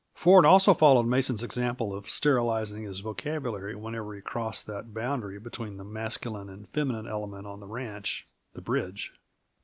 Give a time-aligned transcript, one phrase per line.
[0.15, 5.77] Ford also followed Mason's example in sterilizing his vocabulary whenever he crossed that boundary between
[5.77, 8.25] the masculine and feminine element on the ranch,
[8.55, 9.13] the bridge.